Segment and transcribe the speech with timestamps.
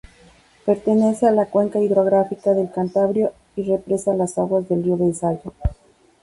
[0.65, 5.39] Pertenece a la Cuenca hidrográfica del Cantábrico y represa las aguas del río Besaya.